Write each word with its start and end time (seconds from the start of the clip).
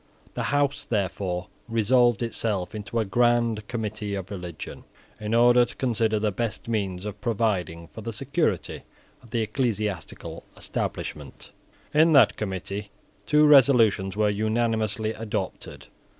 The 0.33 0.41
House, 0.49 0.83
therefore, 0.85 1.45
resolved 1.69 2.23
itself 2.23 2.73
into 2.73 2.97
a 2.99 3.05
Grand 3.05 3.67
Committee 3.67 4.15
of 4.15 4.31
Religion, 4.31 4.83
in 5.19 5.35
order 5.35 5.63
to 5.63 5.75
consider 5.75 6.17
the 6.17 6.31
best 6.31 6.67
means 6.67 7.05
of 7.05 7.21
providing 7.21 7.87
for 7.89 8.01
the 8.01 8.11
security 8.11 8.81
of 9.21 9.29
the 9.29 9.41
ecclesiastical 9.43 10.43
establishment. 10.57 11.51
In 11.93 12.13
that 12.13 12.35
Committee 12.35 12.89
two 13.27 13.45
resolutions 13.45 14.17
were 14.17 14.29
unanimously 14.31 15.13
adopted. 15.13 15.85